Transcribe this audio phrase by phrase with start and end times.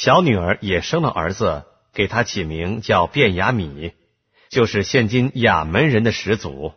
[0.00, 3.94] 小女儿也生了儿子给他起名叫卞雅米
[4.48, 6.72] 就是现今雅门人的始祖。